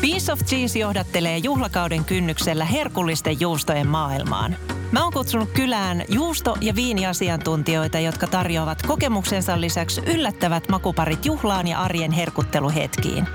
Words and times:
Piece 0.00 0.32
of 0.32 0.44
Cheese 0.44 0.78
johdattelee 0.78 1.38
juhlakauden 1.38 2.04
kynnyksellä 2.04 2.64
herkullisten 2.64 3.40
juustojen 3.40 3.88
maailmaan. 3.88 4.56
Mä 4.92 5.04
oon 5.04 5.12
kutsunut 5.12 5.50
kylään 5.50 6.04
juusto- 6.08 6.56
ja 6.60 6.74
viiniasiantuntijoita, 6.74 7.98
jotka 7.98 8.26
tarjoavat 8.26 8.82
kokemuksensa 8.82 9.60
lisäksi 9.60 10.00
yllättävät 10.06 10.68
makuparit 10.68 11.26
juhlaan 11.26 11.68
ja 11.68 11.80
arjen 11.80 12.12
herkutteluhetkiin. 12.12 13.28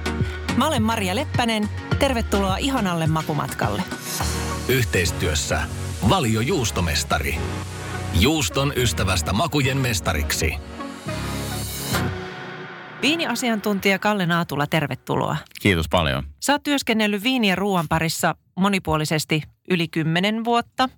Mä 0.57 0.67
olen 0.67 0.83
Maria 0.83 1.15
Leppänen. 1.15 1.69
Tervetuloa 1.99 2.57
ihanalle 2.57 3.07
makumatkalle. 3.07 3.83
Yhteistyössä 4.67 5.61
Valio 6.09 6.41
Juustomestari. 6.41 7.35
Juuston 8.19 8.73
ystävästä 8.75 9.33
makujen 9.33 9.77
mestariksi. 9.77 10.53
Viiniasiantuntija 13.05 13.99
Kalle 13.99 14.25
Naatula, 14.25 14.67
tervetuloa. 14.67 15.37
Kiitos 15.61 15.85
paljon. 15.89 16.23
Sä 16.39 16.53
oot 16.53 16.63
työskennellyt 16.63 17.23
viini 17.23 17.49
ja 17.49 17.55
ruoan 17.55 17.87
parissa 17.87 18.35
monipuolisesti 18.55 19.43
yli 19.69 19.87
kymmenen 19.87 20.45
vuotta. 20.45 20.89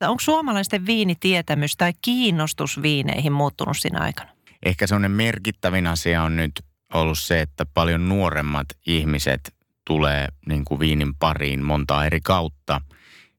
Onko 0.00 0.20
suomalaisten 0.20 0.86
viinitietämys 0.86 1.76
tai 1.76 1.92
kiinnostus 2.02 2.82
viineihin 2.82 3.32
muuttunut 3.32 3.76
siinä 3.78 4.00
aikana? 4.00 4.30
Ehkä 4.64 4.86
sellainen 4.86 5.10
merkittävin 5.10 5.86
asia 5.86 6.22
on 6.22 6.36
nyt 6.36 6.52
ollut 6.94 7.18
se, 7.18 7.40
että 7.40 7.66
paljon 7.74 8.08
nuoremmat 8.08 8.66
ihmiset 8.86 9.54
tulee 9.86 10.28
niin 10.46 10.64
kuin 10.64 10.80
viinin 10.80 11.14
pariin 11.14 11.64
monta 11.64 12.04
eri 12.04 12.20
kautta. 12.20 12.80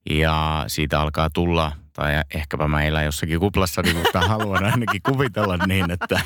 Ja 0.09 0.63
siitä 0.67 1.01
alkaa 1.01 1.29
tulla 1.29 1.71
tai 1.93 2.11
ehkäpä 2.35 2.65
elän 2.85 3.05
jossakin 3.05 3.39
kuplassa, 3.39 3.81
niin 3.81 3.97
mutta 3.97 4.21
haluan 4.21 4.63
ainakin 4.63 5.01
kuvitella 5.09 5.57
niin, 5.57 5.91
että, 5.91 6.21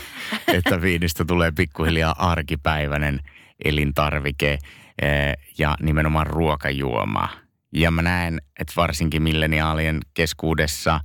että 0.48 0.82
viinistä 0.82 1.26
tulee 1.26 1.52
pikkuhiljaa 1.52 2.16
arkipäiväinen 2.18 3.20
elintarvike 3.66 4.60
eh, 5.02 5.38
ja 5.58 5.76
nimenomaan 5.82 6.28
ruokajuoma. 6.28 7.30
Ja 7.74 7.92
mä 7.92 8.02
näen, 8.02 8.42
että 8.60 8.74
varsinkin 8.76 9.22
milleniaalien 9.22 10.00
keskuudessa 10.14 11.00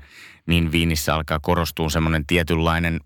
niin 0.46 0.72
viinissä 0.72 1.14
alkaa 1.14 1.40
korostua 1.40 1.90
semmoinen 1.90 2.26
tietynlainen 2.26 3.00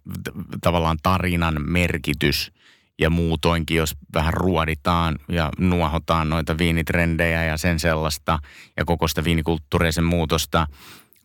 tavallaan 0.60 0.98
tarinan 1.02 1.54
merkitys– 1.70 2.50
ja 2.98 3.10
muutoinkin, 3.10 3.76
jos 3.76 3.96
vähän 4.14 4.34
ruoditaan 4.34 5.18
ja 5.28 5.50
nuohotaan 5.58 6.28
noita 6.28 6.58
viinitrendejä 6.58 7.44
ja 7.44 7.56
sen 7.56 7.80
sellaista 7.80 8.38
ja 8.76 8.84
koko 8.84 9.08
sitä 9.08 9.24
viinikulttuuria 9.24 9.92
sen 9.92 10.04
muutosta, 10.04 10.66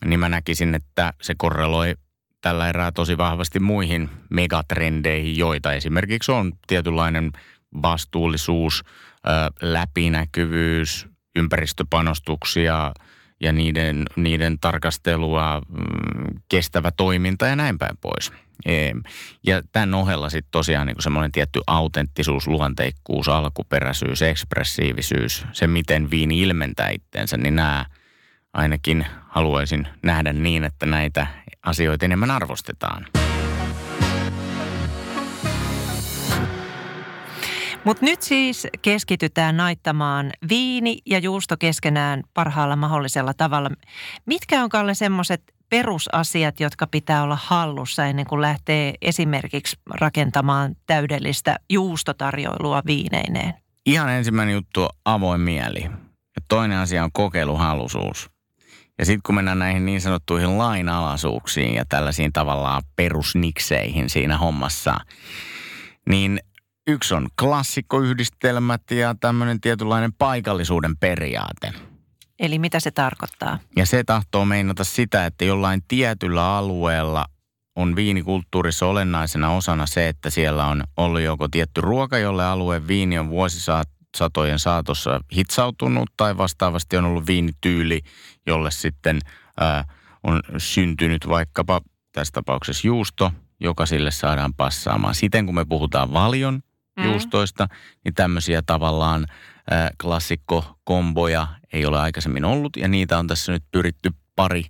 niin 0.04 0.20
mä 0.20 0.28
näkisin, 0.28 0.74
että 0.74 1.12
se 1.22 1.34
korreloi 1.38 1.94
tällä 2.40 2.68
erää 2.68 2.92
tosi 2.92 3.18
vahvasti 3.18 3.60
muihin 3.60 4.10
megatrendeihin, 4.30 5.36
joita 5.36 5.72
esimerkiksi 5.72 6.32
on 6.32 6.52
tietynlainen 6.66 7.32
vastuullisuus, 7.82 8.84
läpinäkyvyys, 9.62 11.06
ympäristöpanostuksia 11.36 12.92
ja 13.40 13.52
niiden, 13.52 14.04
niiden 14.16 14.58
tarkastelua, 14.58 15.62
mm, 15.68 16.40
kestävä 16.48 16.90
toiminta 16.90 17.46
ja 17.46 17.56
näin 17.56 17.78
päin 17.78 17.96
pois. 18.00 18.32
Ja 19.46 19.62
tämän 19.72 19.94
ohella 19.94 20.30
sitten 20.30 20.50
tosiaan 20.50 20.86
niin 20.86 20.96
semmoinen 21.00 21.32
tietty 21.32 21.60
autenttisuus, 21.66 22.46
luonteikkuus, 22.46 23.28
alkuperäisyys, 23.28 24.22
ekspressiivisyys, 24.22 25.46
se 25.52 25.66
miten 25.66 26.10
viini 26.10 26.40
ilmentää 26.40 26.90
itteensä, 26.90 27.36
niin 27.36 27.56
nämä– 27.56 27.86
ainakin 28.52 29.06
haluaisin 29.30 29.88
nähdä 30.02 30.32
niin, 30.32 30.64
että 30.64 30.86
näitä 30.86 31.26
asioita 31.62 32.04
enemmän 32.04 32.30
arvostetaan. 32.30 33.06
Mutta 37.84 38.04
nyt 38.04 38.22
siis 38.22 38.66
keskitytään 38.82 39.56
naittamaan 39.56 40.30
viini 40.48 40.98
ja 41.06 41.18
juusto 41.18 41.56
keskenään 41.56 42.22
parhaalla 42.34 42.76
mahdollisella 42.76 43.34
tavalla. 43.34 43.70
Mitkä 44.26 44.62
on 44.62 44.68
Kalle 44.68 44.94
semmoiset 44.94 45.42
perusasiat, 45.70 46.60
jotka 46.60 46.86
pitää 46.86 47.22
olla 47.22 47.38
hallussa 47.42 48.06
ennen 48.06 48.26
kuin 48.26 48.40
lähtee 48.40 48.94
esimerkiksi 49.02 49.76
rakentamaan 49.90 50.76
täydellistä 50.86 51.56
juustotarjoilua 51.70 52.82
viineineen? 52.86 53.54
Ihan 53.86 54.10
ensimmäinen 54.10 54.54
juttu 54.54 54.82
on 54.82 54.88
avoin 55.04 55.40
mieli. 55.40 55.82
Ja 56.36 56.42
toinen 56.48 56.78
asia 56.78 57.04
on 57.04 57.12
kokeiluhalusuus. 57.12 58.30
Ja 59.00 59.06
sitten 59.06 59.20
kun 59.26 59.34
mennään 59.34 59.58
näihin 59.58 59.86
niin 59.86 60.00
sanottuihin 60.00 60.58
lainalaisuuksiin 60.58 61.74
ja 61.74 61.84
tällaisiin 61.88 62.32
tavallaan 62.32 62.82
perusnikseihin 62.96 64.10
siinä 64.10 64.38
hommassa, 64.38 64.96
niin 66.08 66.40
yksi 66.86 67.14
on 67.14 67.28
klassikkoyhdistelmät 67.40 68.82
ja 68.90 69.14
tämmöinen 69.20 69.60
tietynlainen 69.60 70.12
paikallisuuden 70.12 70.96
periaate. 70.96 71.72
Eli 72.38 72.58
mitä 72.58 72.80
se 72.80 72.90
tarkoittaa? 72.90 73.58
Ja 73.76 73.86
se 73.86 74.04
tahtoo 74.04 74.44
meinata 74.44 74.84
sitä, 74.84 75.26
että 75.26 75.44
jollain 75.44 75.82
tietyllä 75.88 76.56
alueella 76.56 77.26
on 77.76 77.96
viinikulttuurissa 77.96 78.86
olennaisena 78.86 79.52
osana 79.52 79.86
se, 79.86 80.08
että 80.08 80.30
siellä 80.30 80.66
on 80.66 80.84
ollut 80.96 81.20
joko 81.20 81.48
tietty 81.48 81.80
ruoka, 81.80 82.18
jolle 82.18 82.46
alueen 82.46 82.88
viini 82.88 83.18
on 83.18 83.30
vuosisaat 83.30 83.88
satojen 84.16 84.58
saatossa 84.58 85.20
hitsautunut 85.36 86.10
tai 86.16 86.36
vastaavasti 86.36 86.96
on 86.96 87.04
ollut 87.04 87.26
viinityyli, 87.26 88.00
jolle 88.46 88.70
sitten 88.70 89.18
ää, 89.60 89.84
on 90.22 90.40
syntynyt 90.58 91.28
vaikkapa 91.28 91.80
tässä 92.12 92.32
tapauksessa 92.32 92.86
juusto, 92.86 93.32
joka 93.60 93.86
sille 93.86 94.10
saadaan 94.10 94.54
passaamaan. 94.54 95.14
Siten 95.14 95.46
kun 95.46 95.54
me 95.54 95.64
puhutaan 95.64 96.12
valion 96.12 96.60
mm. 96.96 97.04
juustoista, 97.04 97.68
niin 98.04 98.14
tämmöisiä 98.14 98.62
tavallaan 98.66 99.26
ää, 99.70 99.90
klassikkokomboja 100.02 101.46
ei 101.72 101.86
ole 101.86 102.00
aikaisemmin 102.00 102.44
ollut 102.44 102.76
ja 102.76 102.88
niitä 102.88 103.18
on 103.18 103.26
tässä 103.26 103.52
nyt 103.52 103.64
pyritty 103.72 104.10
pari 104.36 104.64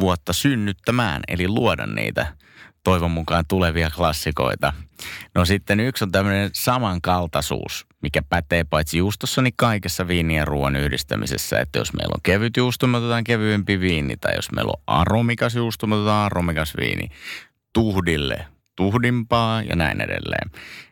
vuotta 0.00 0.32
synnyttämään, 0.32 1.22
eli 1.28 1.48
luoda 1.48 1.86
niitä 1.86 2.36
toivon 2.84 3.10
mukaan 3.10 3.44
tulevia 3.48 3.90
klassikoita. 3.90 4.72
No 5.34 5.44
sitten 5.44 5.80
yksi 5.80 6.04
on 6.04 6.12
tämmöinen 6.12 6.50
samankaltaisuus, 6.52 7.86
mikä 8.02 8.22
pätee 8.22 8.64
paitsi 8.64 8.98
juustossa, 8.98 9.42
niin 9.42 9.54
kaikessa 9.56 10.08
viini 10.08 10.36
ja 10.36 10.44
ruoan 10.44 10.76
yhdistämisessä. 10.76 11.60
Että 11.60 11.78
jos 11.78 11.92
meillä 11.92 12.12
on 12.14 12.22
kevyt 12.22 12.56
juusto, 12.56 12.86
me 12.86 12.96
otetaan 12.96 13.24
kevyempi 13.24 13.80
viini. 13.80 14.16
Tai 14.16 14.32
jos 14.36 14.52
meillä 14.52 14.70
on 14.70 14.82
aromikas 14.86 15.54
juusto, 15.54 15.86
me 15.86 15.94
otetaan 15.94 16.26
aromikas 16.26 16.76
viini. 16.76 17.08
Tuhdille 17.72 18.46
tuhdimpaa 18.76 19.62
ja 19.62 19.76
näin 19.76 20.00
edelleen. 20.00 20.50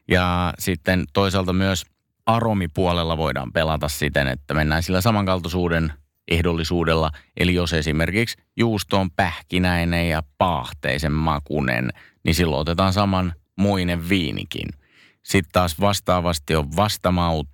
Ja 0.09 0.55
sitten 0.59 1.05
toisaalta 1.13 1.53
myös 1.53 1.87
aromipuolella 2.27 3.17
voidaan 3.17 3.53
pelata 3.53 3.89
siten, 3.89 4.29
että 4.29 4.55
mennään 4.55 4.83
sillä 4.83 5.01
samankaltaisuuden 5.01 5.93
ehdollisuudella. 6.31 7.11
Eli 7.37 7.55
jos 7.55 7.73
esimerkiksi 7.73 8.37
juusto 8.57 9.01
on 9.01 9.11
pähkinäinen 9.11 10.09
ja 10.09 10.23
paahteisen 10.39 11.13
makunen, 11.13 11.91
niin 12.25 12.35
silloin 12.35 12.61
otetaan 12.61 12.93
saman 12.93 13.33
muinen 13.57 14.09
viinikin. 14.09 14.69
Sitten 15.29 15.53
taas 15.53 15.81
vastaavasti 15.81 16.55
on 16.55 16.77
vastamaut 16.77 17.49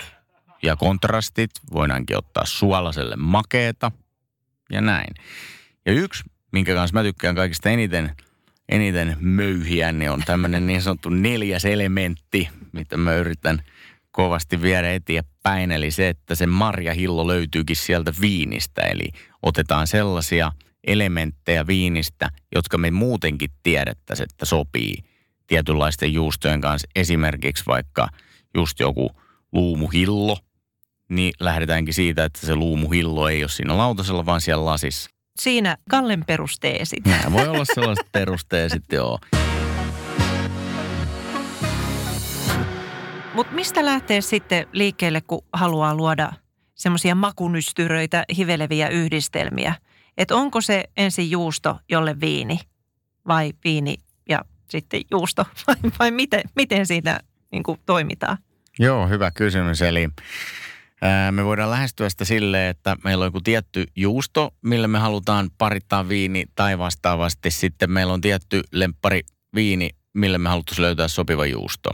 ja 0.63 0.77
kontrastit. 0.77 1.51
Voidaankin 1.73 2.17
ottaa 2.17 2.45
suolaselle 2.47 3.17
makeeta 3.17 3.93
ja 4.71 4.81
näin. 4.81 5.15
Ja 5.87 5.93
yksi, 5.93 6.25
minkä 6.53 6.75
kanssa 6.75 6.95
mä 6.95 7.03
tykkään 7.03 7.35
kaikista 7.35 7.71
eniten, 7.71 8.17
eniten 8.69 9.17
möyhiä, 9.21 9.93
niin 9.93 10.11
on 10.11 10.23
tämmöinen 10.27 10.67
niin 10.67 10.83
sanottu 10.83 11.09
neljäs 11.09 11.65
elementti, 11.65 12.49
mitä 12.73 12.97
mä 12.97 13.15
yritän– 13.15 13.63
kovasti 14.15 14.63
viedä 14.63 14.93
eteenpäin. 14.93 15.73
Eli 15.73 15.91
se, 15.91 16.09
että 16.09 16.35
se 16.35 16.47
marjahillo 16.47 17.27
löytyykin 17.27 17.77
sieltä 17.77 18.13
viinistä. 18.21 18.83
Eli 18.83 19.09
otetaan 19.43 19.87
sellaisia 19.87 20.53
elementtejä 20.87 21.67
viinistä, 21.67 22.31
jotka 22.55 22.79
me 22.79 22.91
muutenkin 22.91 23.51
tiedettäisiin, 23.63 24.29
että 24.33 24.45
sopii 24.45 24.95
tietynlaisten 25.47 26.13
juustojen 26.13 26.61
kanssa. 26.61 26.89
Esimerkiksi 26.95 27.65
vaikka 27.67 28.09
just 28.55 28.81
joku 28.81 29.11
luumuhillo, 29.53 30.39
niin 31.09 31.33
lähdetäänkin 31.41 31.95
siitä, 31.95 32.25
että 32.25 32.47
se 32.47 32.55
luumuhillo 32.55 33.29
ei 33.29 33.43
ole 33.43 33.49
siinä 33.49 33.79
lautasella, 33.79 34.27
vaan 34.27 34.41
siellä 34.41 34.65
lasissa. 34.65 35.11
Siinä 35.41 35.77
Kallen 35.91 36.25
perusteesit. 36.25 37.07
Nämä 37.07 37.33
voi 37.33 37.49
olla 37.49 37.65
sellaiset 37.75 38.13
perusteesit, 38.13 38.85
joo. 38.93 39.19
Mutta 43.35 43.55
mistä 43.55 43.85
lähtee 43.85 44.21
sitten 44.21 44.67
liikkeelle, 44.73 45.21
kun 45.21 45.45
haluaa 45.53 45.95
luoda 45.95 46.33
semmoisia 46.75 47.15
makunystyröitä, 47.15 48.25
hiveleviä 48.37 48.89
yhdistelmiä? 48.89 49.75
Että 50.19 50.37
onko 50.37 50.61
se 50.61 50.85
ensin 50.97 51.31
juusto, 51.31 51.79
jolle 51.89 52.21
viini 52.21 52.59
vai 53.29 53.53
viini 53.65 53.97
ja 54.29 54.41
sitten 54.71 55.01
juusto 55.11 55.45
vai, 55.67 55.77
vai 55.99 56.11
miten, 56.11 56.43
miten 56.57 56.87
siitä 56.87 57.21
niin 57.53 57.63
kuin 57.63 57.81
toimitaan? 57.87 58.39
Joo, 58.79 59.09
hyvä 59.09 59.31
kysymys. 59.31 59.83
Eli 59.83 60.09
ää, 61.03 61.33
me 61.33 61.45
voidaan 61.45 61.71
lähestyä 61.71 62.09
sitä 62.09 62.25
silleen, 62.25 62.71
että 62.71 62.97
meillä 63.05 63.23
on 63.23 63.27
joku 63.27 63.41
tietty 63.41 63.87
juusto, 63.97 64.55
millä 64.63 64.89
me 64.89 64.99
halutaan 64.99 65.51
parittaa 65.59 66.09
viini 66.09 66.45
tai 66.57 66.79
vastaavasti 66.79 67.51
sitten 67.51 67.91
meillä 67.91 68.13
on 68.13 68.21
tietty 68.21 68.63
lemppari 68.73 69.21
viini, 69.55 69.91
millä 70.15 70.39
me 70.39 70.49
haluttaisiin 70.49 70.83
löytää 70.83 71.09
sopiva 71.09 71.47
juusto. 71.47 71.91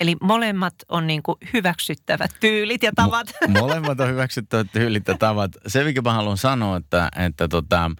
Eli 0.00 0.16
molemmat 0.20 0.74
on 0.88 1.06
niin 1.06 1.22
kuin 1.22 1.38
hyväksyttävät 1.52 2.30
tyylit 2.40 2.82
ja 2.82 2.92
tavat. 2.94 3.28
Mo- 3.44 3.60
molemmat 3.60 4.00
on 4.00 4.08
hyväksyttävät 4.08 4.66
tyylit 4.72 5.08
ja 5.08 5.18
tavat. 5.18 5.52
Se, 5.66 5.84
mikä 5.84 6.02
mä 6.02 6.12
haluan 6.12 6.36
sanoa, 6.36 6.76
että, 6.76 7.08
että 7.16 7.48
tota, 7.48 7.90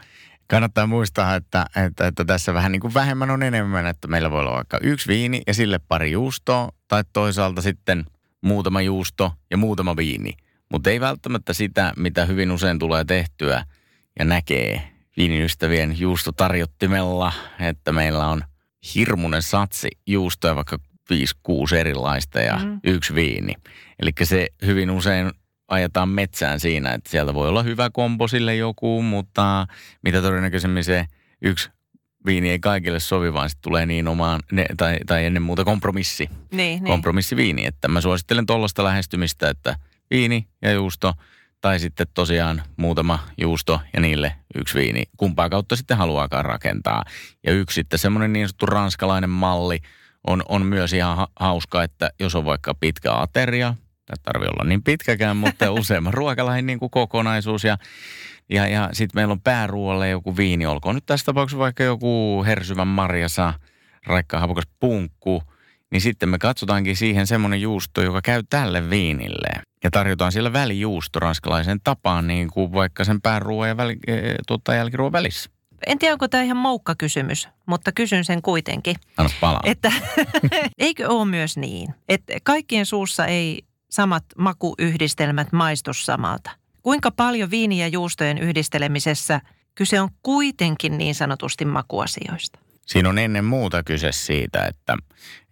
kannattaa 0.53 0.87
muistaa, 0.87 1.35
että, 1.35 1.67
että, 1.87 2.07
että 2.07 2.25
tässä 2.25 2.55
vähän 2.55 2.73
niin 2.73 2.81
kuin 2.81 2.95
vähemmän 2.95 3.31
on 3.31 3.43
enemmän, 3.43 3.87
että 3.87 4.09
meillä 4.09 4.31
voi 4.31 4.41
olla 4.41 4.53
vaikka 4.53 4.79
yksi 4.83 5.09
viini 5.09 5.43
ja 5.47 5.55
sille 5.55 5.81
pari 5.89 6.11
juustoa, 6.11 6.69
tai 6.89 7.05
toisaalta 7.13 7.63
sitten 7.63 8.05
muutama 8.41 8.83
juusto 8.83 9.33
ja 9.51 9.57
muutama 9.57 9.97
viini. 9.97 10.33
Mutta 10.73 10.91
ei 10.91 11.01
välttämättä 11.01 11.53
sitä, 11.53 11.93
mitä 11.97 12.25
hyvin 12.25 12.51
usein 12.51 12.79
tulee 12.79 13.05
tehtyä 13.05 13.65
ja 14.19 14.25
näkee 14.25 14.93
viiniystävien 15.17 16.01
juustotarjottimella, 16.01 17.33
että 17.61 17.93
meillä 17.93 18.27
on 18.27 18.43
hirmuinen 18.95 19.43
satsi 19.43 19.89
juustoja, 20.07 20.57
vaikka 20.57 20.79
5-6 21.13 21.75
erilaista 21.75 22.41
ja 22.41 22.57
mm. 22.57 22.81
yksi 22.85 23.15
viini. 23.15 23.55
Eli 24.01 24.11
se 24.23 24.49
hyvin 24.67 24.91
usein 24.91 25.31
ajetaan 25.73 26.09
metsään 26.09 26.61
siinä, 26.61 26.93
että 26.93 27.11
sieltä 27.11 27.35
voi 27.35 27.49
olla 27.49 27.63
hyvä 27.63 27.91
kompo 27.91 28.29
sille 28.29 28.57
joku, 28.57 29.03
mutta 29.03 29.67
mitä 30.03 30.23
todennäköisemmin 30.23 30.85
se 30.85 31.07
yksi 31.43 31.71
viini 32.27 32.51
ei 32.51 32.59
kaikille 32.59 33.01
sovi, 33.01 33.33
vaan 33.33 33.51
sitten 33.51 33.63
tulee 33.63 33.87
niin 33.87 34.09
omaan, 34.09 34.41
ne, 34.53 34.67
tai, 34.77 34.99
tai 35.07 35.25
ennen 35.25 35.43
muuta 35.43 35.65
kompromissi. 35.65 36.31
Niin, 36.51 36.85
kompromissiviini. 36.85 37.67
Että 37.67 37.89
mä 37.89 38.01
suosittelen 38.01 38.47
tuollaista 38.47 38.85
lähestymistä, 38.85 39.51
että 39.51 39.77
viini 40.11 40.49
ja 40.63 40.73
juusto, 40.73 41.15
tai 41.61 41.79
sitten 41.79 42.07
tosiaan 42.15 42.63
muutama 42.77 43.19
juusto 43.39 43.81
ja 43.95 44.01
niille 44.01 44.37
yksi 44.55 44.79
viini. 44.79 45.03
Kumpaa 45.17 45.49
kautta 45.49 45.77
sitten 45.77 45.97
haluaakaan 45.97 46.45
rakentaa. 46.45 47.05
Ja 47.47 47.53
yksi 47.53 47.75
sitten 47.75 47.99
semmoinen 47.99 48.33
niin 48.33 48.49
sanottu 48.49 48.67
ranskalainen 48.67 49.31
malli 49.31 49.79
on, 50.27 50.43
on 50.49 50.67
myös 50.67 50.93
ihan 50.93 51.27
hauska, 51.41 51.83
että 51.83 52.11
jos 52.21 52.35
on 52.35 52.45
vaikka 52.45 52.75
pitkä 52.75 53.13
ateria, 53.15 53.75
Tämä 54.07 54.23
tarvii 54.23 54.49
olla 54.49 54.69
niin 54.69 54.83
pitkäkään, 54.83 55.37
mutta 55.37 55.73
useamman 55.81 56.15
ruokalain 56.15 56.67
niin 56.67 56.79
kuin 56.79 56.91
kokonaisuus. 56.91 57.65
Ja, 57.65 57.79
ja, 58.51 58.69
ja 58.69 58.89
sitten 58.93 59.19
meillä 59.19 59.33
on 59.33 59.41
pääruoalle 59.41 60.09
joku 60.09 60.37
viini, 60.37 60.67
olkoon 60.67 60.95
nyt 60.95 61.07
tässä 61.07 61.27
tapauksessa 61.27 61.59
vaikka 61.59 61.83
joku 61.83 62.45
hersyvän 62.47 62.89
marjasa, 62.89 63.55
raikka 64.07 64.39
hapukas 64.39 64.65
punkku. 64.81 65.43
Niin 65.91 66.01
sitten 66.01 66.29
me 66.29 66.39
katsotaankin 66.39 66.97
siihen 66.97 67.27
semmoinen 67.27 67.61
juusto, 67.61 68.03
joka 68.03 68.21
käy 68.23 68.43
tälle 68.51 68.91
viinille. 68.91 69.63
Ja 69.85 69.91
tarjotaan 69.91 70.33
siellä 70.33 70.53
välijuusto 70.53 71.19
ranskalaisen 71.19 71.81
tapaan, 71.85 72.27
niin 72.27 72.51
kuin 72.51 72.73
vaikka 72.73 73.05
sen 73.05 73.21
pääruoan 73.21 73.69
ja 73.69 73.77
väli, 73.77 73.97
e, 74.07 74.35
tuota, 74.47 74.75
jälkiruoan 74.75 75.13
välissä. 75.13 75.51
En 75.87 75.99
tiedä, 75.99 76.15
onko 76.15 76.29
tämä 76.29 76.43
ihan 76.43 76.57
moukka 76.57 76.95
kysymys, 76.95 77.49
mutta 77.67 77.93
kysyn 77.93 78.25
sen 78.25 78.43
kuitenkin. 78.43 78.97
Anna 79.17 79.33
palaa. 79.41 79.61
Että 79.65 79.93
eikö 80.79 81.09
ole 81.09 81.25
myös 81.25 81.57
niin, 81.57 81.95
että 82.09 82.33
kaikkien 82.43 82.87
suussa 82.87 83.27
ei 83.27 83.63
samat 83.93 84.25
makuyhdistelmät 84.39 85.53
maistu 85.53 85.93
samalta. 85.93 86.50
Kuinka 86.83 87.11
paljon 87.11 87.50
viini 87.50 87.81
ja 87.81 87.89
juustojen 87.89 88.39
yhdistelemisessä 88.39 89.41
kyse 89.75 90.00
on 90.00 90.09
kuitenkin 90.23 90.99
niin 90.99 91.15
sanotusti 91.15 91.65
makuasioista? 91.65 92.59
Siinä 92.87 93.09
on 93.09 93.19
ennen 93.19 93.44
muuta 93.44 93.83
kyse 93.83 94.12
siitä, 94.12 94.67
että, 94.67 94.97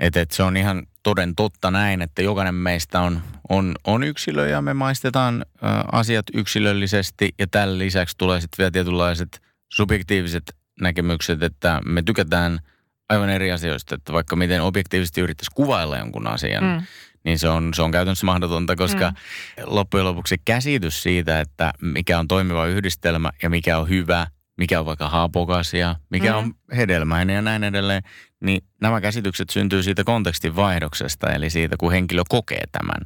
että, 0.00 0.20
että 0.20 0.36
se 0.36 0.42
on 0.42 0.56
ihan 0.56 0.86
toden 1.02 1.34
totta 1.34 1.70
näin, 1.70 2.02
että 2.02 2.22
jokainen 2.22 2.54
meistä 2.54 3.00
on, 3.00 3.22
on, 3.48 3.74
on 3.84 4.02
yksilö 4.02 4.48
ja 4.48 4.62
me 4.62 4.74
maistetaan 4.74 5.44
ä, 5.62 5.68
asiat 5.92 6.26
yksilöllisesti 6.34 7.34
ja 7.38 7.46
tällä 7.46 7.78
lisäksi 7.78 8.16
tulee 8.18 8.40
sitten 8.40 8.58
vielä 8.58 8.70
tietynlaiset 8.70 9.42
subjektiiviset 9.72 10.56
näkemykset, 10.80 11.42
että 11.42 11.80
me 11.86 12.02
tykätään 12.02 12.58
aivan 13.08 13.30
eri 13.30 13.52
asioista, 13.52 13.94
että 13.94 14.12
vaikka 14.12 14.36
miten 14.36 14.62
objektiivisesti 14.62 15.20
yrittäisi 15.20 15.50
kuvailla 15.54 15.98
jonkun 15.98 16.26
asian, 16.26 16.64
mm 16.64 16.82
niin 17.24 17.38
se 17.38 17.48
on, 17.48 17.74
se 17.74 17.82
on 17.82 17.90
käytännössä 17.90 18.26
mahdotonta, 18.26 18.76
koska 18.76 19.10
mm. 19.10 19.16
loppujen 19.64 20.06
lopuksi 20.06 20.36
käsitys 20.44 21.02
siitä, 21.02 21.40
että 21.40 21.72
mikä 21.80 22.18
on 22.18 22.28
toimiva 22.28 22.66
yhdistelmä 22.66 23.30
ja 23.42 23.50
mikä 23.50 23.78
on 23.78 23.88
hyvä, 23.88 24.26
mikä 24.56 24.80
on 24.80 24.86
vaikka 24.86 25.08
haapokas 25.08 25.74
ja 25.74 25.96
mikä 26.10 26.32
mm. 26.32 26.38
on 26.38 26.54
hedelmäinen 26.76 27.36
ja 27.36 27.42
näin 27.42 27.64
edelleen, 27.64 28.02
niin 28.40 28.64
nämä 28.80 29.00
käsitykset 29.00 29.50
syntyy 29.50 29.82
siitä 29.82 30.04
kontekstin 30.04 30.56
vaihdoksesta, 30.56 31.32
eli 31.32 31.50
siitä, 31.50 31.76
kun 31.76 31.92
henkilö 31.92 32.22
kokee 32.28 32.64
tämän. 32.72 33.00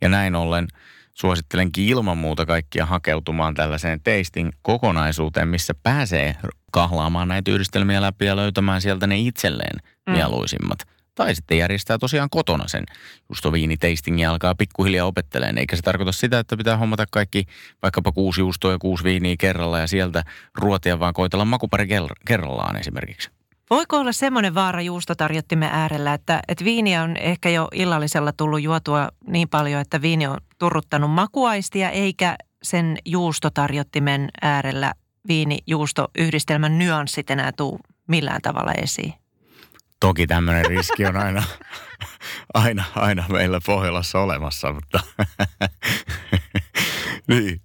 Ja 0.00 0.08
näin 0.08 0.34
ollen 0.34 0.68
suosittelenkin 1.14 1.88
ilman 1.88 2.18
muuta 2.18 2.46
kaikkia 2.46 2.86
hakeutumaan 2.86 3.54
tällaiseen 3.54 4.00
tasting 4.00 4.50
kokonaisuuteen, 4.62 5.48
missä 5.48 5.74
pääsee 5.82 6.36
kahlaamaan 6.72 7.28
näitä 7.28 7.50
yhdistelmiä 7.50 8.02
läpi 8.02 8.24
ja 8.24 8.36
löytämään 8.36 8.80
sieltä 8.80 9.06
ne 9.06 9.18
itselleen 9.18 9.76
mm. 10.06 10.12
mieluisimmat– 10.12 10.78
tai 11.18 11.34
sitten 11.34 11.58
järjestää 11.58 11.98
tosiaan 11.98 12.30
kotona 12.30 12.68
sen 12.68 12.84
juustoviinitastingin 13.28 14.22
ja 14.22 14.30
alkaa 14.30 14.54
pikkuhiljaa 14.54 15.06
opetteleen. 15.06 15.58
Eikä 15.58 15.76
se 15.76 15.82
tarkoita 15.82 16.12
sitä, 16.12 16.38
että 16.38 16.56
pitää 16.56 16.76
hommata 16.76 17.04
kaikki 17.10 17.44
vaikkapa 17.82 18.12
kuusi 18.12 18.40
juustoa 18.40 18.72
ja 18.72 18.78
kuusi 18.78 19.04
viiniä 19.04 19.34
kerralla 19.38 19.78
ja 19.78 19.86
sieltä 19.86 20.24
ruotia, 20.58 20.98
vaan 20.98 21.14
koitella 21.14 21.44
makupari 21.44 21.88
kerrallaan 22.26 22.76
esimerkiksi. 22.76 23.30
Voiko 23.70 23.98
olla 23.98 24.12
semmoinen 24.12 24.54
vaara 24.54 24.80
juustotarjottimen 24.80 25.68
äärellä, 25.72 26.14
että, 26.14 26.40
että 26.48 26.64
viiniä 26.64 27.02
on 27.02 27.16
ehkä 27.16 27.48
jo 27.48 27.68
illallisella 27.72 28.32
tullut 28.32 28.62
juotua 28.62 29.08
niin 29.26 29.48
paljon, 29.48 29.80
että 29.80 30.02
viini 30.02 30.26
on 30.26 30.36
turruttanut 30.58 31.10
makuaistia, 31.10 31.90
eikä 31.90 32.36
sen 32.62 32.98
juustotarjottimen 33.04 34.28
äärellä 34.42 34.94
viini-juusto-yhdistelmän 35.28 36.78
nyanssit 36.78 37.30
enää 37.30 37.52
tule 37.52 37.78
millään 38.06 38.42
tavalla 38.42 38.72
esiin? 38.72 39.14
Toki 40.00 40.26
tämmöinen 40.26 40.66
riski 40.66 41.06
on 41.06 41.16
aina, 41.16 41.42
aina, 42.54 42.84
aina 42.94 43.24
meillä 43.28 43.60
Pohjolassa 43.66 44.20
olemassa, 44.20 44.72
mutta 44.72 45.00
niin. 47.28 47.60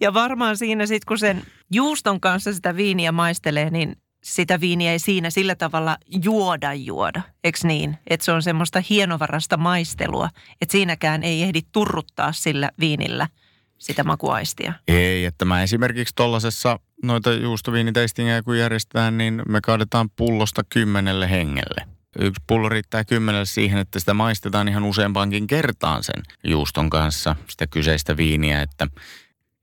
Ja 0.00 0.14
varmaan 0.14 0.56
siinä 0.56 0.86
sitten, 0.86 1.06
kun 1.08 1.18
sen 1.18 1.42
juuston 1.72 2.20
kanssa 2.20 2.52
sitä 2.52 2.76
viiniä 2.76 3.12
maistelee, 3.12 3.70
niin 3.70 3.96
sitä 4.24 4.60
viiniä 4.60 4.92
ei 4.92 4.98
siinä 4.98 5.30
sillä 5.30 5.54
tavalla 5.54 5.96
juoda 6.24 6.74
juoda, 6.74 7.22
eikö 7.44 7.58
niin? 7.62 7.98
Että 8.06 8.24
se 8.24 8.32
on 8.32 8.42
semmoista 8.42 8.82
hienovarasta 8.90 9.56
maistelua, 9.56 10.28
että 10.60 10.72
siinäkään 10.72 11.22
ei 11.22 11.42
ehdi 11.42 11.62
turruttaa 11.72 12.32
sillä 12.32 12.70
viinillä 12.80 13.28
sitä 13.78 14.04
makuaistia. 14.04 14.72
Ei, 14.88 15.24
että 15.24 15.44
mä 15.44 15.62
esimerkiksi 15.62 16.14
tuollaisessa 16.14 16.78
noita 17.02 17.32
juustoviiniteistingejä 17.32 18.42
kun 18.42 18.58
järjestetään, 18.58 19.18
niin 19.18 19.42
me 19.48 19.60
kaadetaan 19.60 20.10
pullosta 20.10 20.62
kymmenelle 20.68 21.30
hengelle. 21.30 21.86
Yksi 22.18 22.42
pullo 22.46 22.68
riittää 22.68 23.04
kymmenelle 23.04 23.46
siihen, 23.46 23.78
että 23.78 23.98
sitä 23.98 24.14
maistetaan 24.14 24.68
ihan 24.68 24.84
useampaankin 24.84 25.46
kertaan 25.46 26.02
sen 26.02 26.22
juuston 26.44 26.90
kanssa, 26.90 27.36
sitä 27.48 27.66
kyseistä 27.66 28.16
viiniä, 28.16 28.62
että 28.62 28.86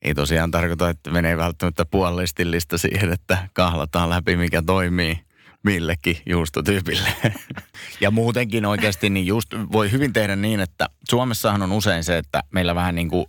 ei 0.02 0.14
tosiaan 0.14 0.52
tarkoita, 0.52 0.90
että 0.90 1.12
menee 1.12 1.38
välttämättä 1.38 1.86
puolellistillista 1.86 2.78
siihen, 2.78 3.14
että 3.14 3.50
kahlataan 3.54 4.10
läpi, 4.10 4.38
mikä 4.38 4.62
toimii 4.62 5.25
millekin 5.66 6.18
juustotyypille. 6.26 7.10
ja 8.02 8.12
muutenkin 8.12 8.66
oikeasti 8.66 9.10
niin 9.10 9.26
just 9.26 9.54
voi 9.72 9.92
hyvin 9.92 10.14
tehdä 10.14 10.36
niin, 10.36 10.60
että 10.60 10.90
Suomessahan 11.10 11.62
on 11.62 11.72
usein 11.72 12.04
se, 12.04 12.18
että 12.18 12.44
meillä 12.52 12.76
vähän 12.76 12.96
niin 12.96 13.10
kuin 13.10 13.26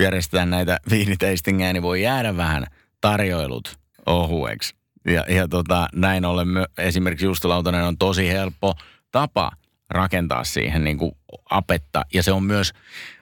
järjestetään 0.00 0.50
näitä 0.50 0.78
viiniteistingejä, 0.90 1.72
niin 1.72 1.82
voi 1.82 2.02
jäädä 2.02 2.36
vähän– 2.36 2.66
tarjoilut 3.08 3.78
ohueksi. 4.06 4.74
Ja, 5.04 5.24
ja 5.28 5.48
tota, 5.48 5.88
näin 5.94 6.24
ollen 6.24 6.48
my, 6.48 6.64
esimerkiksi 6.78 7.26
juustolautanen 7.26 7.84
on 7.84 7.98
tosi 7.98 8.28
helppo 8.28 8.74
tapa 9.12 9.50
rakentaa 9.90 10.44
siihen 10.44 10.84
niin 10.84 10.98
kuin 10.98 11.12
apetta. 11.50 12.04
Ja 12.14 12.22
se 12.22 12.32
on 12.32 12.42
myös 12.42 12.72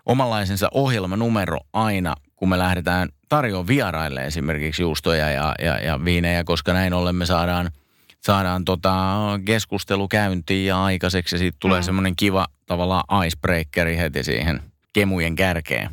omanlaisensa 0.07 0.69
ohjelmanumero 0.73 1.59
aina, 1.73 2.14
kun 2.37 2.49
me 2.49 2.59
lähdetään 2.59 3.09
tarjoamaan 3.28 3.66
vieraille 3.66 4.25
esimerkiksi 4.25 4.83
juustoja 4.83 5.31
ja, 5.31 5.54
ja, 5.59 5.78
ja 5.78 6.04
viinejä, 6.04 6.45
koska 6.45 6.73
näin 6.73 6.95
ollen 6.95 7.16
me 7.16 7.26
saadaan, 7.26 7.71
saadaan 8.22 8.64
tota 8.64 8.94
keskustelu 9.44 10.08
käyntiin 10.08 10.66
ja 10.66 10.84
aikaiseksi. 10.84 11.34
Ja 11.34 11.38
siitä 11.38 11.56
tulee 11.60 11.80
mm. 11.80 11.84
semmoinen 11.84 12.16
kiva 12.16 12.46
tavallaan 12.66 13.26
icebreakeri 13.26 13.96
heti 13.96 14.24
siihen 14.24 14.62
kemujen 14.92 15.36
kärkeen. 15.36 15.90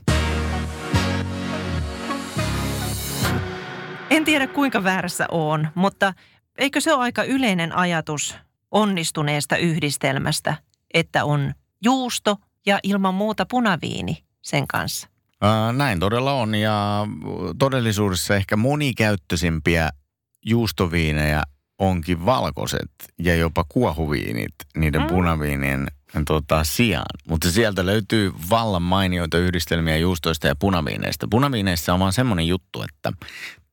En 4.10 4.26
tiedä 4.26 4.48
kuinka 4.48 4.84
väärässä 4.84 5.26
on, 5.32 5.68
mutta 5.76 6.14
eikö 6.58 6.82
se 6.82 6.94
ole 6.94 7.04
aika 7.04 7.24
yleinen 7.24 7.76
ajatus 7.76 8.38
onnistuneesta 8.72 9.58
yhdistelmästä, 9.58 10.56
että 10.94 11.26
on 11.26 11.54
juusto 11.84 12.38
ja 12.66 12.80
ilman 12.84 13.14
muuta 13.14 13.46
punaviini 13.46 14.24
sen 14.42 14.68
kanssa? 14.68 15.08
Ää, 15.42 15.74
näin 15.74 16.00
todella 16.00 16.34
on 16.34 16.56
ja 16.56 17.08
todellisuudessa 17.60 18.36
ehkä 18.36 18.56
monikäyttöisimpiä 18.56 19.90
juustoviinejä 20.46 21.44
onkin 21.80 22.26
valkoiset 22.26 22.92
ja 23.20 23.36
jopa 23.36 23.66
kuohuviinit 23.70 24.56
niiden 24.78 25.02
mm. 25.02 25.08
punaviinien 25.08 25.88
tota, 26.28 26.64
sijaan. 26.64 27.20
Mutta 27.28 27.52
sieltä 27.52 27.86
löytyy 27.86 28.34
vallan 28.50 28.82
mainioita 28.82 29.38
yhdistelmiä 29.38 29.98
juustoista 29.98 30.48
ja 30.48 30.56
punaviineista. 30.56 31.28
Punaviineissa 31.30 31.94
on 31.94 32.00
vaan 32.00 32.14
semmoinen 32.14 32.48
juttu, 32.48 32.84
että 32.84 33.12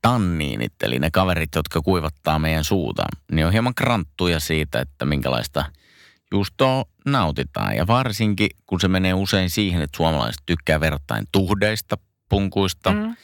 tanniinit, 0.03 0.73
eli 0.83 0.99
ne 0.99 1.11
kaverit, 1.11 1.55
jotka 1.55 1.83
kuivattaa 1.83 2.39
meidän 2.39 2.65
suuta, 2.65 3.03
niin 3.33 3.47
on 3.47 3.53
hieman 3.53 3.75
kranttuja 3.75 4.41
siitä, 4.41 4.81
että 4.81 5.05
minkälaista 5.05 5.65
juustoa 6.33 6.85
nautitaan. 7.07 7.77
Ja 7.77 7.87
varsinkin, 7.87 8.51
kun 8.67 8.81
se 8.81 8.89
menee 8.89 9.15
usein 9.15 9.51
siihen, 9.51 9.83
että 9.83 9.97
suomalaiset 9.97 10.43
tykkää 10.47 10.81
verrattain 10.81 11.27
tuhdeista 11.33 11.99
punkuista, 12.29 12.93
mm. 12.93 13.17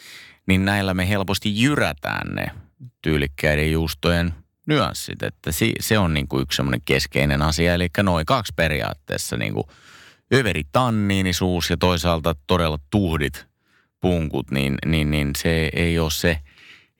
niin 0.47 0.65
näillä 0.65 0.95
me 0.95 1.09
helposti 1.09 1.63
jyrätään 1.63 2.35
ne 2.35 2.47
tyylikkäiden 3.03 3.73
juustojen 3.73 4.35
nyanssit. 4.67 5.23
Että 5.23 5.51
se 5.81 5.99
on 5.99 6.15
niin 6.15 6.29
kuin 6.29 6.43
yksi 6.43 6.57
semmoinen 6.57 6.83
keskeinen 6.85 7.43
asia. 7.43 7.75
Eli 7.75 7.89
noin 8.03 8.27
kaksi 8.27 8.53
periaatteessa 8.57 9.37
niin 9.37 9.55
kuin 9.55 9.67
överi 10.35 10.63
tanniinisuus 10.73 11.71
ja 11.71 11.77
toisaalta 11.77 12.35
todella 12.47 12.79
tuhdit 12.91 13.47
punkut, 14.01 14.51
niin, 14.51 14.75
niin, 14.87 15.11
niin 15.11 15.31
se 15.39 15.71
ei 15.73 15.99
ole 15.99 16.11
se, 16.11 16.39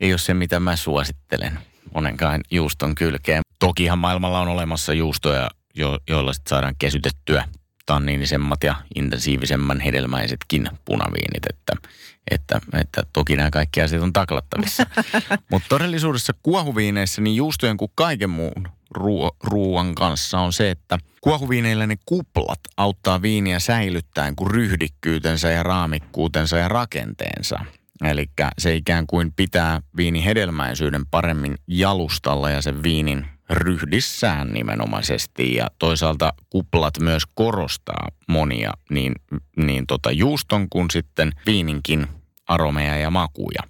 ei 0.01 0.13
ole 0.13 0.19
se, 0.19 0.35
mitä 0.35 0.61
mä 0.61 0.77
suosittelen 0.77 1.59
monenkaan 1.95 2.41
juuston 2.51 2.95
kylkeen. 2.95 3.43
Tokihan 3.59 3.99
maailmalla 3.99 4.41
on 4.41 4.49
olemassa 4.49 4.93
juustoja, 4.93 5.51
jo, 5.75 5.99
joilla 6.09 6.33
sit 6.33 6.47
saadaan 6.47 6.75
kesytettyä 6.79 7.45
tanniinisemmat 7.87 8.65
ja 8.65 8.75
intensiivisemmän 8.95 9.81
hedelmäisetkin 9.81 10.69
punaviinit, 10.85 11.47
että, 11.51 11.89
että, 12.31 12.61
että 12.81 13.03
toki 13.13 13.37
nämä 13.37 13.51
kaikki 13.51 13.83
asiat 13.83 14.03
on 14.03 14.13
taklattavissa. 14.13 14.87
Mutta 15.51 15.69
todellisuudessa 15.69 16.33
kuohuviineissä 16.43 17.23
niin 17.23 17.37
juustojen 17.37 17.77
kuin 17.77 17.91
kaiken 17.95 18.31
muun 18.31 18.69
ruo- 18.99 19.37
ruoan 19.45 19.95
kanssa 19.95 20.39
on 20.39 20.53
se, 20.53 20.71
että 20.71 20.99
kuohuviineillä 21.21 21.87
ne 21.87 21.97
kuplat 22.07 22.61
auttaa 22.77 23.23
viiniä 23.23 23.59
säilyttäen 23.59 24.37
kuin 24.37 24.51
ryhdikkyytensä 24.51 25.51
ja 25.51 25.63
raamikkuutensa 25.63 26.59
ja 26.59 26.69
rakenteensa. 26.69 27.59
Eli 28.05 28.27
se 28.59 28.75
ikään 28.75 29.07
kuin 29.07 29.33
pitää 29.33 29.81
viinin 29.97 30.23
hedelmäisyyden 30.23 31.07
paremmin 31.07 31.55
jalustalla 31.67 32.51
ja 32.51 32.63
sen 32.63 32.83
viinin 32.83 33.27
ryhdissään 33.55 34.53
nimenomaisesti. 34.53 35.55
Ja 35.55 35.67
toisaalta 35.79 36.33
kuplat 36.51 36.99
myös 37.01 37.23
korostaa 37.35 38.09
monia 38.29 38.73
niin, 38.91 39.13
niin 39.57 39.87
tota 39.87 40.11
juuston 40.11 40.69
kuin 40.71 40.91
sitten 40.91 41.33
viininkin 41.47 42.07
aromeja 42.49 42.97
ja 42.97 43.11
makuja. 43.11 43.63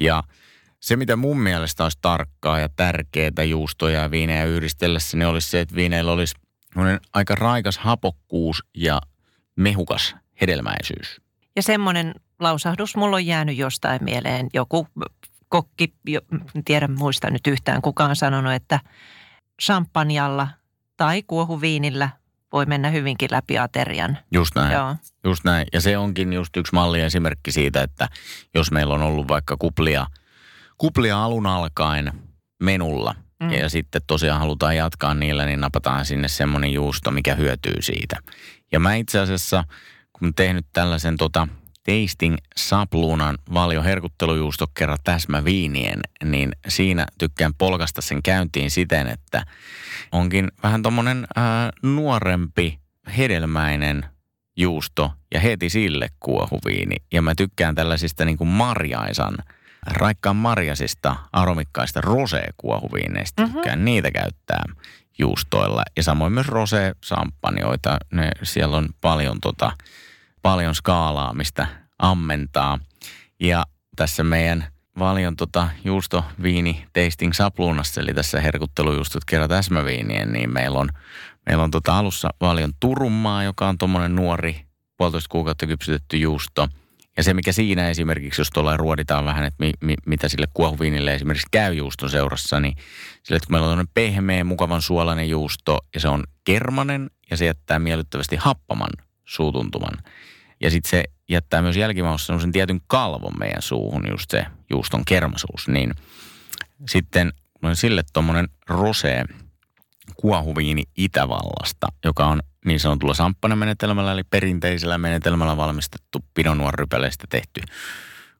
Ja 0.00 0.22
se, 0.80 0.96
mitä 0.96 1.16
mun 1.16 1.40
mielestä 1.40 1.82
olisi 1.82 1.98
tarkkaa 2.02 2.58
ja 2.58 2.68
tärkeää 2.68 3.44
juustoja 3.48 4.00
ja 4.00 4.10
viinejä 4.10 4.44
yhdistellessä, 4.44 5.16
niin 5.16 5.26
olisi 5.26 5.50
se, 5.50 5.60
että 5.60 5.74
viineillä 5.74 6.12
olisi 6.12 6.34
aika 7.12 7.34
raikas 7.34 7.78
hapokkuus 7.78 8.64
ja 8.76 9.00
mehukas 9.56 10.16
hedelmäisyys. 10.40 11.20
Ja 11.56 11.62
semmoinen 11.62 12.14
lausahdus 12.40 12.96
mulla 12.96 13.16
on 13.16 13.26
jäänyt 13.26 13.56
jostain 13.56 14.04
mieleen. 14.04 14.48
Joku 14.54 14.88
kokki, 15.48 15.94
en 16.54 16.64
tiedä 16.64 16.88
muista 16.88 17.30
nyt 17.30 17.46
yhtään 17.46 17.82
kukaan 17.82 18.16
sanonut, 18.16 18.52
että 18.52 18.80
champanjalla 19.62 20.48
tai 20.96 21.22
kuohuviinillä 21.22 22.10
voi 22.52 22.66
mennä 22.66 22.90
hyvinkin 22.90 23.28
läpi 23.32 23.58
aterian. 23.58 24.18
Just 24.32 24.54
näin. 24.54 24.72
Joo. 24.72 24.96
Just 25.24 25.44
näin. 25.44 25.66
Ja 25.72 25.80
se 25.80 25.98
onkin 25.98 26.32
just 26.32 26.56
yksi 26.56 26.74
malli 26.74 27.00
esimerkki 27.00 27.52
siitä, 27.52 27.82
että 27.82 28.08
jos 28.54 28.70
meillä 28.70 28.94
on 28.94 29.02
ollut 29.02 29.28
vaikka 29.28 29.56
kuplia, 29.56 30.06
kuplia 30.78 31.24
alun 31.24 31.46
alkaen 31.46 32.12
menulla 32.62 33.14
mm. 33.40 33.50
ja 33.52 33.68
sitten 33.68 34.02
tosiaan 34.06 34.40
halutaan 34.40 34.76
jatkaa 34.76 35.14
niillä, 35.14 35.46
niin 35.46 35.60
napataan 35.60 36.04
sinne 36.04 36.28
semmoinen 36.28 36.72
juusto, 36.72 37.10
mikä 37.10 37.34
hyötyy 37.34 37.82
siitä. 37.82 38.16
Ja 38.72 38.80
mä 38.80 38.94
itse 38.94 39.18
asiassa, 39.18 39.64
kun 40.12 40.34
tehnyt 40.34 40.66
tällaisen 40.72 41.16
tota, 41.16 41.48
Tasting 41.88 42.36
Sapluunan 42.56 43.38
valio 43.54 43.82
herkuttelujuusto 43.82 44.66
kerran 44.74 44.98
täsmäviinien, 45.04 46.00
niin 46.24 46.52
siinä 46.68 47.06
tykkään 47.18 47.54
polkasta 47.54 48.02
sen 48.02 48.22
käyntiin 48.22 48.70
siten, 48.70 49.06
että 49.06 49.46
onkin 50.12 50.48
vähän 50.62 50.82
tommonen 50.82 51.26
ää, 51.36 51.70
nuorempi, 51.82 52.78
hedelmäinen 53.16 54.04
juusto 54.56 55.12
ja 55.34 55.40
heti 55.40 55.70
sille 55.70 56.08
kuohuviini. 56.20 56.96
Ja 57.12 57.22
mä 57.22 57.34
tykkään 57.34 57.74
tällaisista 57.74 58.24
niin 58.24 58.38
kuin 58.38 58.48
marjaisan, 58.48 59.36
raikkaan 59.86 60.36
marjasista, 60.36 61.16
aromikkaista 61.32 62.00
rosé-kuohuviineista. 62.00 63.42
Mm-hmm. 63.42 63.54
Tykkään 63.54 63.84
niitä 63.84 64.10
käyttää 64.10 64.64
juustoilla. 65.18 65.82
Ja 65.96 66.02
samoin 66.02 66.32
myös 66.32 66.46
rosé-samppanjoita. 66.48 67.96
Ne, 68.12 68.30
siellä 68.42 68.76
on 68.76 68.88
paljon 69.00 69.40
tota, 69.40 69.72
paljon 70.42 70.74
skaalaa, 70.74 71.34
mistä 71.34 71.66
ammentaa. 71.98 72.78
Ja 73.40 73.64
tässä 73.96 74.24
meidän 74.24 74.64
valion 74.98 75.36
tota 75.36 75.68
juustoviini 75.84 76.86
tasting 76.92 77.32
sapluunassa, 77.32 78.00
eli 78.00 78.14
tässä 78.14 78.40
herkuttelujuustot 78.40 79.24
kerran 79.24 79.48
täsmäviinien, 79.48 80.32
niin 80.32 80.52
meillä 80.52 80.78
on, 80.78 80.88
meillä 81.46 81.64
on 81.64 81.70
tota 81.70 81.98
alussa 81.98 82.28
valion 82.40 82.72
turummaa, 82.80 83.44
joka 83.44 83.68
on 83.68 83.78
tuommoinen 83.78 84.16
nuori 84.16 84.60
puolitoista 84.96 85.28
kuukautta 85.30 85.66
kypsytetty 85.66 86.16
juusto. 86.16 86.68
Ja 87.16 87.22
se, 87.22 87.34
mikä 87.34 87.52
siinä 87.52 87.88
esimerkiksi, 87.88 88.40
jos 88.40 88.50
tuolla 88.50 88.76
ruoditaan 88.76 89.24
vähän, 89.24 89.44
että 89.44 89.64
mi, 89.64 89.72
mi, 89.80 89.94
mitä 90.06 90.28
sille 90.28 90.46
kuohuviinille 90.54 91.14
esimerkiksi 91.14 91.46
käy 91.50 91.74
juuston 91.74 92.10
seurassa, 92.10 92.60
niin 92.60 92.76
sille, 93.22 93.36
että 93.36 93.46
kun 93.46 93.54
meillä 93.54 93.68
on 93.68 93.86
pehmeä, 93.94 94.44
mukavan 94.44 94.82
suolainen 94.82 95.28
juusto 95.28 95.78
ja 95.94 96.00
se 96.00 96.08
on 96.08 96.24
kermanen 96.44 97.10
ja 97.30 97.36
se 97.36 97.46
jättää 97.46 97.78
miellyttävästi 97.78 98.36
happaman 98.36 98.90
suutuntuman. 99.28 99.98
Ja 100.60 100.70
sitten 100.70 100.90
se 100.90 101.04
jättää 101.28 101.62
myös 101.62 101.76
jälkimaussa 101.76 102.26
sellaisen 102.26 102.52
tietyn 102.52 102.80
kalvon 102.86 103.38
meidän 103.38 103.62
suuhun, 103.62 104.08
just 104.10 104.30
se 104.30 104.46
juuston 104.70 105.04
kermasuus. 105.04 105.68
Niin 105.68 105.94
sitten 106.88 107.32
on 107.62 107.76
sille 107.76 108.02
tuommoinen 108.12 108.48
rosee 108.68 109.24
kuohuviini 110.16 110.82
Itävallasta, 110.96 111.86
joka 112.04 112.26
on 112.26 112.42
niin 112.64 112.80
sanotulla 112.80 113.14
samppanemenetelmällä, 113.14 114.12
eli 114.12 114.24
perinteisellä 114.24 114.98
menetelmällä 114.98 115.56
valmistettu 115.56 116.24
pinonuorrypäleistä 116.34 117.24
tehty 117.30 117.62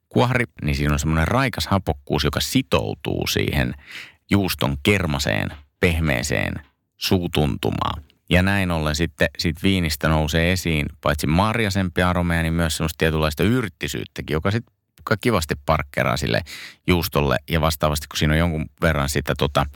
kuohari, 0.08 0.44
niin 0.62 0.76
siinä 0.76 0.92
on 0.92 0.98
semmoinen 0.98 1.28
raikas 1.28 1.66
hapokkuus, 1.66 2.24
joka 2.24 2.40
sitoutuu 2.40 3.26
siihen 3.26 3.74
juuston 4.30 4.76
kermaseen, 4.82 5.48
pehmeeseen 5.80 6.54
suutuntumaan. 6.96 8.02
Ja 8.30 8.42
näin 8.42 8.70
ollen 8.70 8.94
sitten 8.94 9.28
sit 9.38 9.62
viinistä 9.62 10.08
nousee 10.08 10.52
esiin 10.52 10.86
paitsi 11.00 11.26
marjasempi 11.26 12.02
aromeja, 12.02 12.42
niin 12.42 12.54
myös 12.54 12.76
semmoista 12.76 12.98
tietynlaista 12.98 13.42
yrttisyyttäkin, 13.42 14.34
joka 14.34 14.50
sitten 14.50 14.74
kivasti 15.20 15.54
parkkeraa 15.66 16.16
sille 16.16 16.42
juustolle. 16.86 17.36
Ja 17.50 17.60
vastaavasti, 17.60 18.06
kun 18.06 18.18
siinä 18.18 18.34
on 18.34 18.38
jonkun 18.38 18.66
verran 18.82 19.08
sitä 19.08 19.34
tota, 19.38 19.66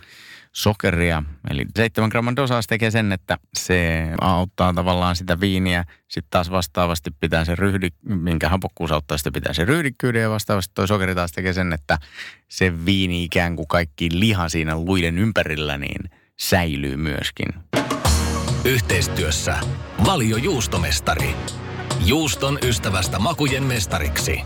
sokeria, 0.53 1.23
eli 1.51 1.67
7 1.77 2.09
gramman 2.09 2.37
dosaus 2.37 2.67
tekee 2.67 2.91
sen, 2.91 3.13
että 3.13 3.39
se 3.55 4.09
auttaa 4.21 4.73
tavallaan 4.73 5.17
sitä 5.17 5.41
viiniä. 5.41 5.85
Sitten 6.09 6.31
taas 6.31 6.51
vastaavasti 6.51 7.11
pitää 7.21 7.45
se 7.45 7.55
ryhdi, 7.55 7.89
minkä 8.05 8.49
hapokkuus 8.49 8.93
auttaa, 8.93 9.19
sitä 9.19 9.31
pitää 9.31 9.53
se 9.53 9.65
ryhdikkyyden 9.65 10.23
ja 10.23 10.31
vastaavasti 10.31 10.73
toi 10.75 10.89
sokeri 10.89 11.15
taas 11.15 11.33
tekee 11.33 11.53
sen, 11.53 11.73
että 11.73 11.99
se 12.49 12.85
viini 12.85 13.25
ikään 13.25 13.57
kuin 13.57 13.69
kaikki 13.69 14.09
liha 14.13 14.49
siinä 14.49 14.77
luiden 14.77 15.19
ympärillä, 15.19 15.79
niin 15.79 16.11
säilyy 16.41 16.97
myöskin. 16.97 17.47
Yhteistyössä 18.65 19.55
Valio 20.05 20.37
Juustomestari. 20.37 21.35
Juuston 22.07 22.59
ystävästä 22.63 23.19
makujen 23.19 23.63
mestariksi. 23.63 24.41